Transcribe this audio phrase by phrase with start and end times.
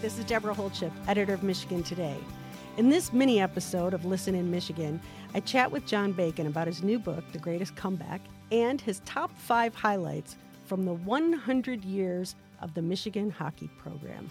[0.00, 2.16] This is Deborah Holdship, editor of Michigan Today.
[2.76, 5.00] In this mini episode of Listen in Michigan,
[5.34, 8.20] I chat with John Bacon about his new book, The Greatest Comeback,
[8.52, 10.36] and his top five highlights
[10.66, 14.28] from the 100 years of the Michigan hockey program.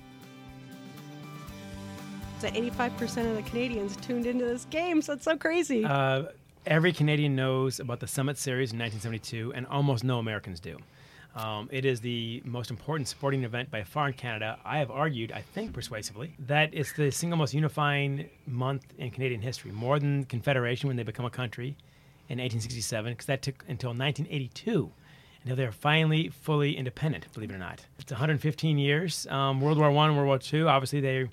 [2.39, 5.83] So 85% of the Canadians tuned into this game, so it's so crazy.
[5.83, 6.27] Uh,
[6.65, 10.77] every Canadian knows about the Summit Series in 1972, and almost no Americans do.
[11.37, 14.57] Um, it is the most important sporting event by far in Canada.
[14.65, 19.41] I have argued, I think persuasively, that it's the single most unifying month in Canadian
[19.41, 21.77] history, more than Confederation when they become a country
[22.27, 24.91] in 1867, because that took until 1982
[25.43, 27.85] until they're finally fully independent, believe it or not.
[27.99, 29.27] It's 115 years.
[29.27, 31.29] Um, World War I, World War II, obviously they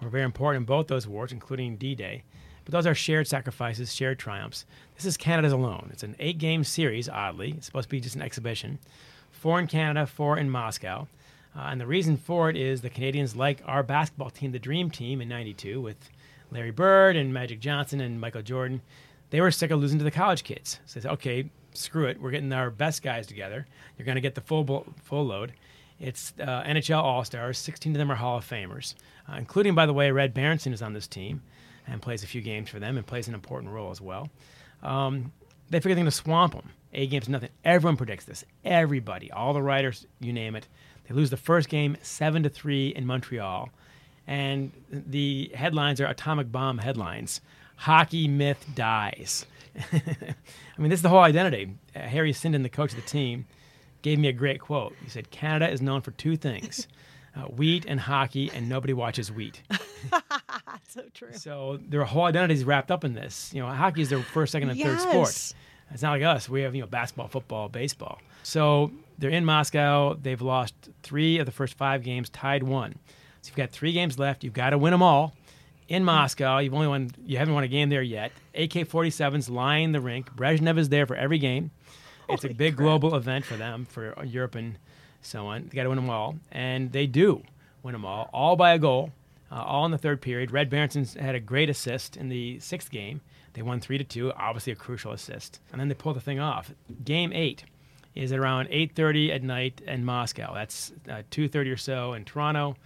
[0.00, 2.24] were very important in both those wars, including D-Day.
[2.64, 4.64] But those are shared sacrifices, shared triumphs.
[4.94, 5.90] This is Canada's alone.
[5.92, 7.52] It's an eight-game series, oddly.
[7.52, 8.78] It's supposed to be just an exhibition
[9.42, 11.08] four in Canada, four in Moscow.
[11.56, 14.88] Uh, and the reason for it is the Canadians, like our basketball team, the Dream
[14.88, 16.10] Team in '92, with
[16.52, 18.80] Larry Bird and Magic Johnson and Michael Jordan,
[19.30, 20.78] they were sick of losing to the college kids.
[20.86, 22.20] So they said, okay, screw it.
[22.20, 23.66] We're getting our best guys together.
[23.98, 25.54] You're going to get the full full load.
[25.98, 27.58] It's uh, NHL All Stars.
[27.58, 28.94] 16 of them are Hall of Famers,
[29.28, 31.42] uh, including, by the way, Red Berenson is on this team
[31.88, 34.28] and plays a few games for them and plays an important role as well.
[34.84, 35.32] Um,
[35.68, 36.70] they figure they're going to swamp them.
[36.94, 37.48] A game's nothing.
[37.64, 38.44] Everyone predicts this.
[38.64, 40.68] Everybody, all the writers, you name it.
[41.08, 43.70] They lose the first game seven to three in Montreal,
[44.26, 47.40] and the headlines are atomic bomb headlines.
[47.76, 49.46] Hockey myth dies.
[49.92, 50.34] I
[50.78, 51.74] mean, this is the whole identity.
[51.96, 53.46] Uh, Harry Sinden, the coach of the team,
[54.02, 54.94] gave me a great quote.
[55.02, 56.86] He said, "Canada is known for two things."
[57.34, 59.62] Uh, wheat and hockey, and nobody watches wheat.
[60.88, 61.32] so true.
[61.32, 63.50] So their whole identity is wrapped up in this.
[63.54, 65.02] You know, hockey is their first, second, and yes.
[65.02, 65.54] third sport.
[65.92, 66.48] It's not like us.
[66.48, 68.20] We have you know basketball, football, baseball.
[68.42, 70.14] So they're in Moscow.
[70.14, 72.94] They've lost three of the first five games, tied one.
[73.42, 74.44] So you've got three games left.
[74.44, 75.34] You've got to win them all.
[75.88, 77.10] In Moscow, you've only won.
[77.26, 78.32] You haven't won a game there yet.
[78.54, 80.34] AK-47s line the rink.
[80.34, 81.70] Brezhnev is there for every game.
[82.28, 82.86] It's Holy a big crap.
[82.86, 84.78] global event for them, for Europe and
[85.20, 85.68] so on.
[85.68, 87.42] They got to win them all, and they do
[87.82, 89.10] win them all, all by a goal,
[89.50, 90.50] uh, all in the third period.
[90.50, 93.20] Red Berenson had a great assist in the sixth game.
[93.54, 96.40] They won three to two, obviously a crucial assist, and then they pull the thing
[96.40, 96.72] off.
[97.04, 97.64] Game eight
[98.14, 100.54] is around 8:30 at night in Moscow.
[100.54, 102.76] That's uh, 2:30 or so in Toronto,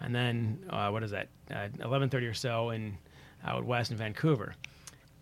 [0.00, 1.28] and then uh, what is that?
[1.50, 2.98] Uh, 11:30 or so in
[3.44, 4.54] out west in Vancouver.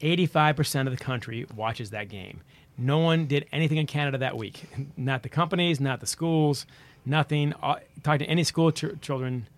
[0.01, 2.41] 85% of the country watches that game.
[2.77, 4.65] No one did anything in Canada that week.
[4.97, 6.67] Not the companies, not the schools,
[7.05, 7.53] nothing.
[7.63, 9.49] Uh, talk to any school ch- children,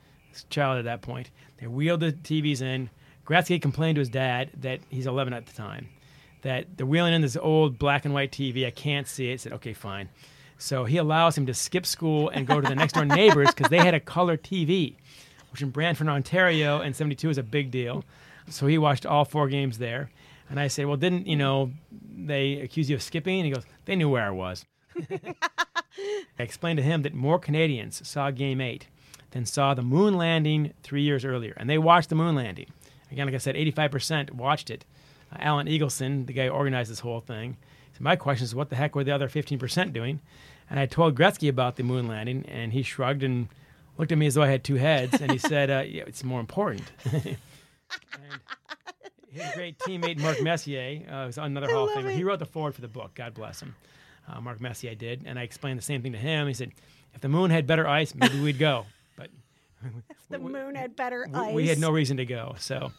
[0.50, 1.31] child at that point.
[1.59, 2.91] They wheeled the TVs in.
[3.26, 5.88] Gretzky complained to his dad that he's 11 at the time,
[6.42, 8.66] that they're wheeling in this old black and white TV.
[8.66, 9.40] I can't see it.
[9.40, 10.08] Said, okay, fine.
[10.58, 13.70] So he allows him to skip school and go to the next door neighbors because
[13.70, 14.94] they had a color TV,
[15.50, 18.04] which in Brantford, Ontario, in '72 is a big deal.
[18.48, 20.10] So he watched all four games there.
[20.50, 23.41] And I say, well, didn't you know they accuse you of skipping?
[23.41, 24.66] And he goes, they knew where I was.
[25.10, 28.88] I explained to him that more Canadians saw Game Eight
[29.30, 32.66] than saw the moon landing three years earlier, and they watched the moon landing.
[33.14, 34.84] Again, like I said, 85% watched it.
[35.32, 37.56] Uh, Alan Eagleson, the guy who organized this whole thing,
[37.92, 40.20] so my question is, what the heck were the other 15% doing?
[40.69, 43.47] And I told Gretzky about the moon landing, and he shrugged and
[43.97, 46.24] looked at me as though I had two heads, and he said, uh, yeah, "It's
[46.24, 47.36] more important." and
[49.30, 52.12] his great teammate Mark Messier uh, was another I Hall of Famer.
[52.12, 53.14] He wrote the forward for the book.
[53.14, 53.76] God bless him.
[54.28, 56.48] Uh, Mark Messier did, and I explained the same thing to him.
[56.48, 56.72] He said,
[57.14, 58.86] "If the moon had better ice, maybe we'd go."
[60.31, 61.55] The we- moon had better we, ice.
[61.55, 62.55] we had no reason to go.
[62.59, 62.91] So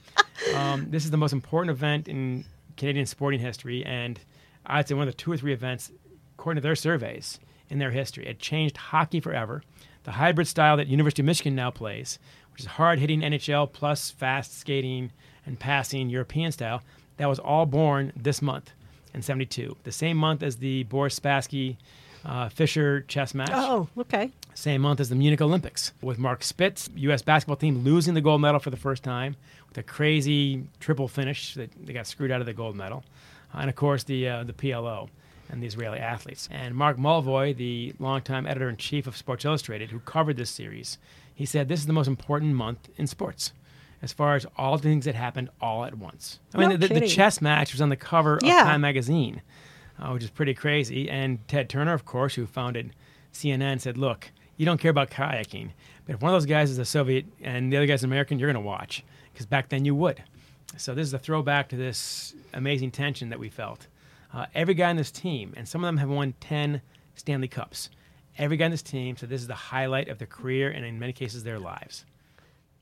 [0.55, 2.45] um, this is the most important event in
[2.77, 4.19] Canadian sporting history, and
[4.65, 5.91] I'd say one of the two or three events,
[6.37, 8.27] according to their surveys, in their history.
[8.27, 9.63] It changed hockey forever.
[10.03, 12.19] The hybrid style that University of Michigan now plays,
[12.53, 15.11] which is hard-hitting NHL plus fast skating
[15.45, 16.83] and passing European style,
[17.17, 18.71] that was all born this month
[19.13, 21.77] in '72, the same month as the Boris Spassky
[22.25, 24.31] uh, Fischer chess match Oh, okay.
[24.53, 27.21] same month as the Munich Olympics, with Mark Spitz, U.S.
[27.21, 29.35] basketball team losing the gold medal for the first time
[29.69, 33.03] with a crazy triple finish that they got screwed out of the gold medal,
[33.53, 35.09] Uh, and of course the uh, the PLO
[35.49, 36.49] and the Israeli athletes.
[36.51, 40.97] And Mark Mulvoy, the longtime editor in chief of Sports Illustrated, who covered this series,
[41.35, 43.53] he said this is the most important month in sports.
[44.01, 46.39] As far as all the things that happened all at once.
[46.53, 48.61] I mean, No the, the chess match was on the cover Yeah.
[48.61, 49.41] of Time magazine
[49.99, 51.09] uh, which is pretty crazy.
[51.09, 52.93] And Ted Turner, of course, who founded
[53.33, 55.71] CNN, said, "Look, you don't care about kayaking,
[56.05, 58.39] but if one of those guys is a Soviet and the other guy's an American,
[58.39, 59.03] you're going to watch
[59.33, 60.23] because back then you would."
[60.77, 63.87] So this is a throwback to this amazing tension that we felt.
[64.33, 66.81] Uh, every guy on this team, and some of them have won ten
[67.15, 67.89] Stanley Cups.
[68.37, 70.99] Every guy on this team said this is the highlight of their career and in
[70.99, 72.05] many cases their lives.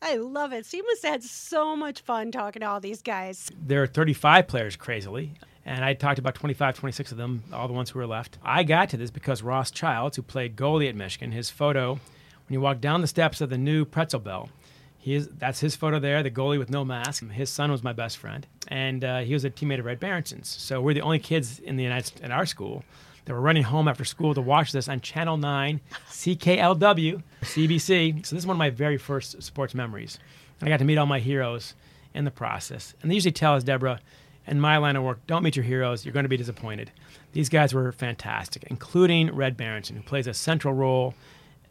[0.02, 0.66] I love it.
[0.66, 3.50] So you must have had so much fun talking to all these guys.
[3.66, 5.36] There are 35 players, crazily.
[5.66, 8.38] And I talked about 25, 26 of them, all the ones who were left.
[8.44, 12.50] I got to this because Ross Childs, who played goalie at Michigan, his photo, when
[12.50, 14.50] you walk down the steps of the new Pretzel Bell,
[14.98, 17.30] he is, that's his photo there, the goalie with no mask.
[17.30, 20.48] His son was my best friend, and uh, he was a teammate of Red Berenson's.
[20.48, 22.86] So we're the only kids in the United in our school
[23.26, 28.26] that were running home after school to watch this on Channel 9, CKLW, CBC.
[28.26, 30.20] So this is one of my very first sports memories.
[30.60, 31.76] And I got to meet all my heroes
[32.14, 32.94] in the process.
[33.02, 34.00] And they usually tell us, Deborah,
[34.48, 36.06] in my line of work, don't meet your heroes.
[36.06, 36.92] You're going to be disappointed.
[37.34, 41.14] These guys were fantastic, including Red Berenson, who plays a central role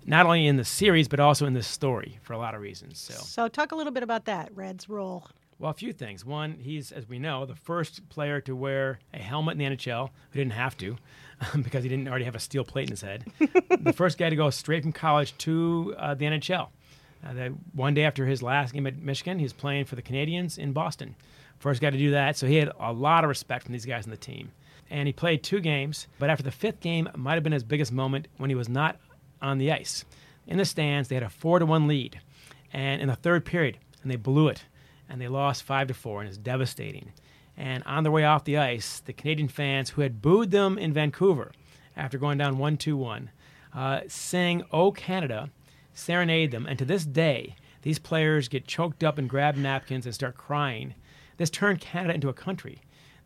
[0.05, 2.99] not only in the series but also in the story for a lot of reasons.
[2.99, 5.29] So, so talk a little bit about that Red's role.
[5.59, 6.25] Well, a few things.
[6.25, 10.09] One, he's, as we know, the first player to wear a helmet in the NHL
[10.33, 10.97] who didn't have to
[11.63, 13.25] because he didn't already have a steel plate in his head.
[13.81, 16.69] the first guy to go straight from college to uh, the NHL.
[17.25, 20.59] Uh, the, one day after his last game at Michigan, he's playing for the Canadiens
[20.59, 21.15] in Boston.
[21.63, 24.05] First guy to do that, so he had a lot of respect from these guys
[24.05, 24.51] on the team.
[24.91, 27.93] And he played two games, but after the fifth game, might have been his biggest
[27.93, 28.99] moment when he was not
[29.41, 30.05] on the ice.
[30.49, 32.19] In the stands, they had a four to one lead,
[32.73, 34.65] and in the third period, and they blew it,
[35.09, 37.13] and they lost five to four, and it's devastating.
[37.57, 40.93] And on their way off the ice, the Canadian fans who had booed them in
[40.93, 41.53] Vancouver
[41.97, 43.31] after going down one two one,
[43.73, 45.49] uh, sang "Oh Canada,"
[45.95, 50.15] serenade them, and to this day, these players get choked up and grab napkins and
[50.15, 50.97] start crying
[51.37, 52.81] this turned Canada into a country.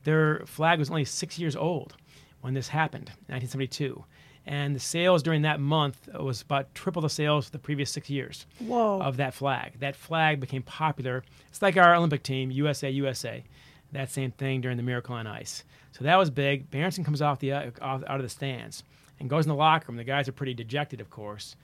[0.05, 1.97] Their flag was only six years old
[2.41, 4.05] when this happened, 1972.
[4.47, 8.09] And the sales during that month was about triple the sales of the previous six
[8.09, 9.01] years Whoa.
[9.01, 9.81] of that flag.
[9.81, 11.25] That flag became popular.
[11.49, 13.43] It's like our Olympic team, USA, USA.
[13.91, 15.65] That same thing during the Miracle on Ice.
[15.93, 16.71] So that was big.
[16.71, 18.85] Berenson comes off the uh, off, out of the stands
[19.19, 19.97] and goes in the locker room.
[19.97, 21.57] The guys are pretty dejected, of course.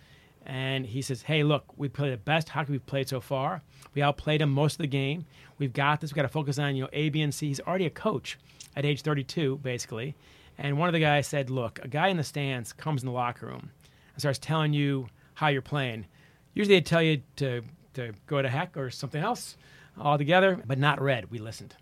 [0.45, 3.63] And he says, Hey, look, we played the best hockey we've played so far.
[3.95, 5.27] We outplayed them most of the game.
[5.59, 6.11] We've got this.
[6.11, 7.49] We've got to focus on, you know, A, B, and C.
[7.49, 8.39] He's already a coach
[8.75, 10.15] at age 32, basically.
[10.59, 13.13] And one of the guys said, Look, a guy in the stands comes in the
[13.13, 13.71] locker room
[14.15, 16.07] and starts telling you how you're playing.
[16.55, 17.63] Usually they tell you to,
[17.95, 19.57] to go to heck or something else
[19.99, 21.31] altogether, but not Red.
[21.31, 21.75] We listened.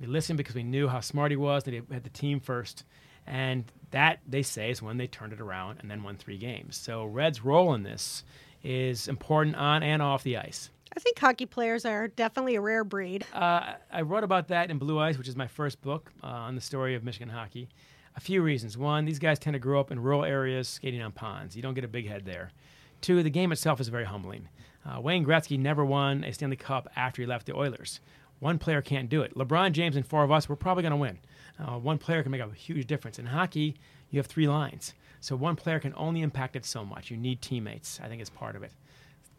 [0.00, 2.84] We listened because we knew how smart he was, that he had the team first.
[3.26, 6.76] And that, they say, is when they turned it around and then won three games.
[6.76, 8.24] So Red's role in this
[8.62, 10.70] is important on and off the ice.
[10.96, 13.24] I think hockey players are definitely a rare breed.
[13.32, 16.54] Uh, I wrote about that in Blue Ice, which is my first book uh, on
[16.54, 17.68] the story of Michigan hockey.
[18.16, 18.78] A few reasons.
[18.78, 21.56] One, these guys tend to grow up in rural areas skating on ponds.
[21.56, 22.52] You don't get a big head there.
[23.00, 24.48] Two, the game itself is very humbling.
[24.86, 27.98] Uh, Wayne Gretzky never won a Stanley Cup after he left the Oilers.
[28.38, 29.34] One player can't do it.
[29.34, 31.18] LeBron James and four of us, we're probably going to win.
[31.58, 33.18] Uh, one player can make a huge difference.
[33.18, 33.76] In hockey,
[34.10, 34.94] you have three lines.
[35.20, 37.10] So one player can only impact it so much.
[37.10, 38.72] You need teammates, I think, is part of it.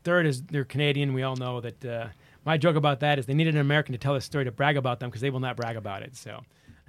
[0.03, 1.13] Third is they're Canadian.
[1.13, 1.85] We all know that.
[1.85, 2.07] Uh,
[2.45, 4.77] my joke about that is they needed an American to tell this story to brag
[4.77, 6.15] about them because they will not brag about it.
[6.15, 6.41] So.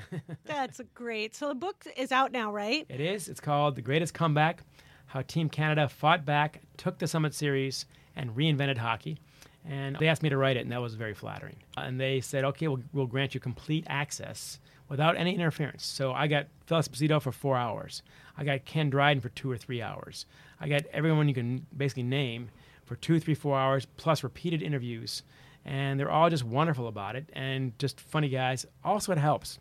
[0.44, 1.34] That's great.
[1.34, 2.84] So the book is out now, right?
[2.88, 3.28] It is.
[3.28, 4.60] It's called The Greatest Comeback
[5.06, 9.18] How Team Canada Fought Back, Took the Summit Series, and Reinvented Hockey.
[9.68, 11.56] And they asked me to write it, and that was very flattering.
[11.76, 15.84] And they said, okay, we'll, we'll grant you complete access without any interference.
[15.84, 18.02] So I got Phil Esposito for four hours.
[18.36, 20.26] I got Ken Dryden for two or three hours.
[20.60, 22.50] I got everyone you can basically name
[22.84, 25.22] for two, three, four hours, plus repeated interviews.
[25.64, 28.64] And they're all just wonderful about it and just funny guys.
[28.84, 29.58] Also, it helps.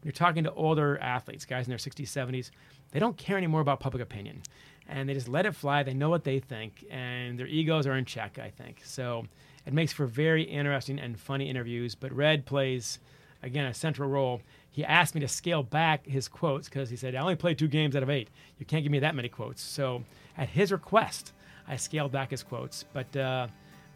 [0.00, 2.50] When you're talking to older athletes, guys in their 60s, 70s,
[2.90, 4.42] they don't care anymore about public opinion.
[4.88, 5.82] And they just let it fly.
[5.82, 8.80] They know what they think, and their egos are in check, I think.
[8.84, 9.26] So
[9.64, 11.94] it makes for very interesting and funny interviews.
[11.94, 12.98] But Red plays,
[13.42, 14.40] again, a central role
[14.72, 17.68] he asked me to scale back his quotes because he said, I only played two
[17.68, 18.30] games out of eight.
[18.58, 19.60] You can't give me that many quotes.
[19.60, 20.02] So,
[20.36, 21.34] at his request,
[21.68, 22.86] I scaled back his quotes.
[22.94, 23.48] But uh,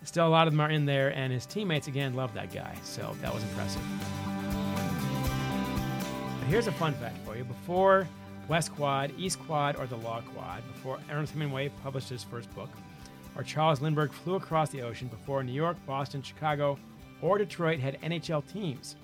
[0.05, 2.77] still, a lot of them are in there, and his teammates, again, love that guy.
[2.85, 3.81] So, that was impressive.
[6.49, 7.45] Here's a fun fact for you.
[7.45, 8.07] Before
[8.47, 12.69] West Quad, East Quad, or the Law Quad, before Ernest Hemingway published his first book,
[13.35, 16.79] or Charles Lindbergh flew across the ocean before New York, Boston, Chicago,
[17.23, 18.97] or Detroit had NHL teams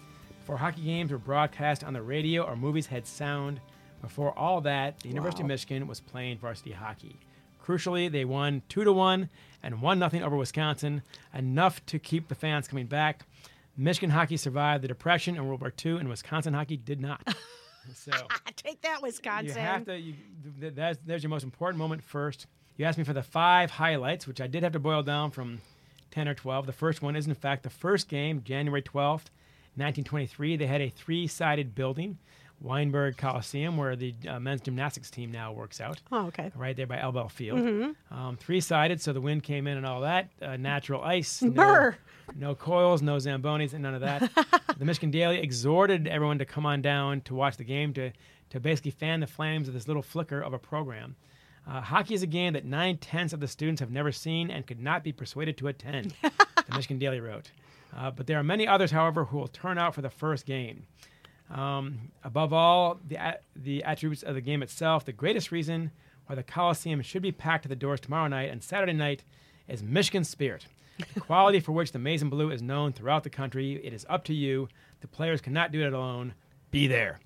[0.43, 3.61] before hockey games were broadcast on the radio or movies had sound,
[4.01, 5.15] before all that, the wow.
[5.15, 7.15] University of Michigan was playing varsity hockey.
[7.65, 9.29] Crucially, they won 2 to 1
[9.63, 13.25] and 1 nothing over Wisconsin, enough to keep the fans coming back.
[13.77, 17.23] Michigan hockey survived the Depression and World War II, and Wisconsin hockey did not.
[17.97, 18.13] So
[18.57, 19.49] take that, Wisconsin.
[19.49, 19.99] You have to.
[19.99, 20.15] You,
[20.61, 22.47] that's, there's your most important moment first.
[22.77, 25.61] You asked me for the five highlights, which I did have to boil down from
[26.13, 26.67] 10 or 12.
[26.67, 29.25] The first one is, in fact, the first game, January 12th,
[29.77, 32.19] 1923, they had a three sided building
[32.63, 36.01] Weinberg Coliseum, where the uh, men's gymnastics team now works out.
[36.13, 36.53] Oh, okay.
[36.55, 37.59] Right there by Elbel Field.
[37.59, 38.15] Mm-hmm.
[38.15, 40.29] Um, three sided, so the wind came in and all that.
[40.41, 41.43] Uh, natural ice.
[41.43, 41.93] No,
[42.37, 44.31] no coils, no Zambonis, and none of that.
[44.79, 48.13] the Michigan Daily exhorted everyone to come on down to watch the game to,
[48.51, 51.17] to basically fan the flames of this little flicker of a program.
[51.67, 54.67] Uh, hockey is a game that nine tenths of the students have never seen and
[54.67, 57.51] could not be persuaded to attend, the Michigan Daily wrote.
[57.95, 60.87] Uh, but there are many others, however, who will turn out for the first game.
[61.51, 65.91] Um, above all, the, a- the attributes of the game itself, the greatest reason
[66.27, 69.25] why the Coliseum should be packed to the doors tomorrow night and Saturday night
[69.69, 70.67] is Michigan spirit,
[71.15, 73.75] the quality for which the Maize and Blue is known throughout the country.
[73.85, 74.69] It is up to you.
[75.01, 76.35] The players cannot do it alone.
[76.71, 77.21] Be there.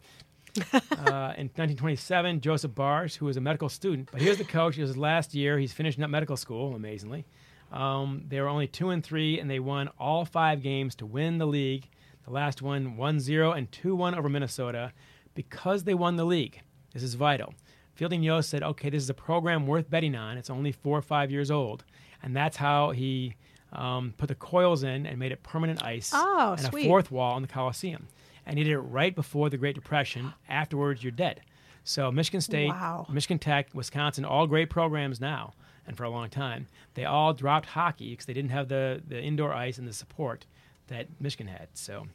[0.72, 4.78] uh, in 1927, Joseph Barss, who was a medical student, but here's the coach.
[4.78, 5.58] It was his last year.
[5.58, 7.26] He's finishing up medical school, amazingly.
[7.72, 11.38] Um, they were only two and three, and they won all five games to win
[11.38, 11.88] the league.
[12.24, 14.92] The last one, 1-0 and 2-1 over Minnesota,
[15.34, 16.60] because they won the league.
[16.92, 17.54] This is vital.
[17.94, 20.36] Fielding Yost said, "Okay, this is a program worth betting on.
[20.36, 21.84] It's only four or five years old,
[22.22, 23.34] and that's how he
[23.72, 26.84] um, put the coils in and made it permanent ice Oh, and sweet.
[26.86, 28.06] a fourth wall in the Coliseum.
[28.46, 30.32] And he did it right before the Great Depression.
[30.48, 31.40] Afterwards, you're dead.
[31.84, 33.06] So Michigan State, Wow.
[33.10, 35.52] Michigan Tech, Wisconsin, all great programs now,
[35.86, 39.20] and for a long time, they all dropped hockey because they didn't have the, the
[39.20, 40.46] indoor ice and the support
[40.88, 41.68] that Michigan had.
[41.74, 42.06] So,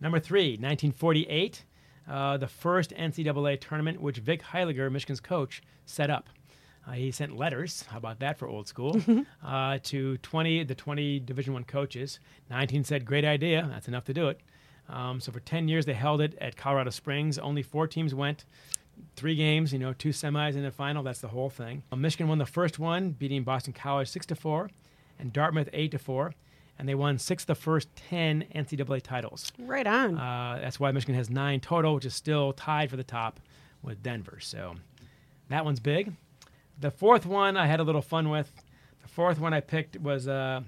[0.00, 1.64] number three, 1948,
[2.08, 6.28] uh, the first NCAA tournament which Vic Heyliger, Michigan's coach, set up.
[6.86, 7.84] Uh, he sent letters.
[7.88, 9.00] How about that for old school?
[9.44, 12.18] uh, to 20 the 20 Division One coaches.
[12.50, 13.68] 19 said, "Great idea.
[13.70, 14.40] That's enough to do it."
[14.88, 17.38] Um, so for 10 years they held it at Colorado Springs.
[17.38, 18.46] Only four teams went.
[19.18, 21.02] Three games, you know, two semis and a final.
[21.02, 21.82] That's the whole thing.
[21.90, 24.70] Uh, Michigan won the first one, beating Boston College six to four,
[25.18, 26.34] and Dartmouth eight to four,
[26.78, 29.50] and they won six of the first 10 NCAA titles.
[29.58, 30.16] Right on.
[30.16, 33.40] Uh, that's why Michigan has nine total, which is still tied for the top
[33.82, 34.38] with Denver.
[34.40, 34.76] So
[35.48, 36.12] that one's big.
[36.80, 38.52] The fourth one I had a little fun with.
[39.02, 40.60] The fourth one I picked was uh,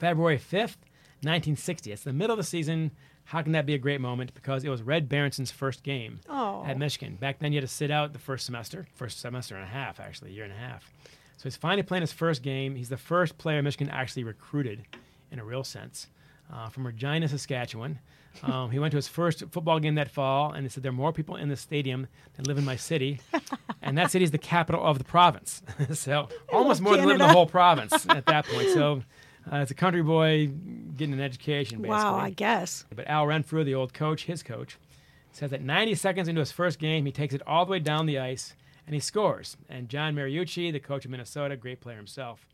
[0.00, 0.74] February 5th,
[1.24, 1.92] 1960.
[1.92, 2.90] It's the middle of the season.
[3.24, 4.34] How can that be a great moment?
[4.34, 6.64] Because it was Red Berenson's first game oh.
[6.66, 7.16] at Michigan.
[7.16, 9.98] Back then, you had to sit out the first semester, first semester and a half,
[9.98, 10.92] actually, a year and a half.
[11.36, 12.76] So he's finally playing his first game.
[12.76, 14.84] He's the first player Michigan actually recruited
[15.30, 16.08] in a real sense
[16.52, 17.98] uh, from Regina, Saskatchewan.
[18.42, 20.92] Um, he went to his first football game that fall, and he said, There are
[20.92, 23.20] more people in the stadium than live in my city.
[23.80, 25.62] and that city is the capital of the province.
[25.92, 28.70] so almost more than live in the whole province at that point.
[28.70, 29.02] So
[29.52, 30.50] uh, it's a country boy
[30.96, 31.90] getting an education, basically.
[31.90, 32.84] wow, I guess.
[32.94, 34.78] But Al Renfrew, the old coach, his coach,
[35.32, 38.06] says that 90 seconds into his first game, he takes it all the way down
[38.06, 38.54] the ice
[38.86, 39.56] and he scores.
[39.68, 42.46] And John Mariucci, the coach of Minnesota, great player himself,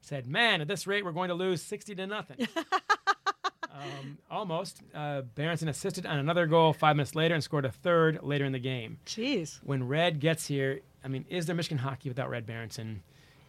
[0.00, 2.48] said, "Man, at this rate, we're going to lose 60 to nothing."
[3.72, 4.80] um, almost.
[4.94, 8.52] Uh, Berenson assisted on another goal five minutes later and scored a third later in
[8.52, 8.98] the game.
[9.06, 9.60] Jeez.
[9.62, 13.02] When Red gets here, I mean, is there Michigan hockey without Red Berenson?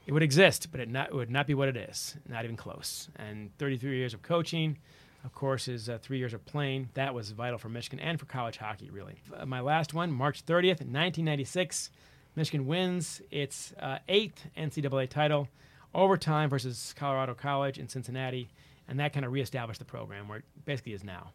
[0.05, 2.15] It would exist, but it, not, it would not be what it is.
[2.27, 3.07] Not even close.
[3.15, 4.77] And 33 years of coaching,
[5.23, 6.89] of course, is uh, three years of playing.
[6.95, 9.15] That was vital for Michigan and for college hockey, really.
[9.35, 11.89] Uh, my last one, March 30th, 1996.
[12.35, 15.47] Michigan wins its uh, eighth NCAA title,
[15.93, 18.49] overtime versus Colorado College in Cincinnati,
[18.87, 21.31] and that kind of reestablished the program where it basically is now.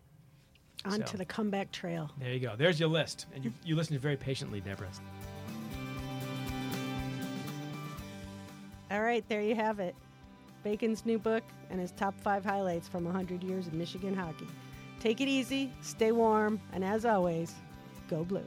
[0.84, 1.16] Onto So.
[1.16, 2.10] the comeback trail.
[2.20, 2.54] There you go.
[2.56, 4.88] There's your list, and you, you listened very patiently, Deborah.
[8.90, 9.94] All right, there you have it.
[10.64, 14.46] Bacon's new book and his top five highlights from 100 years of Michigan hockey.
[14.98, 17.54] Take it easy, stay warm, and as always,
[18.08, 18.46] go blue.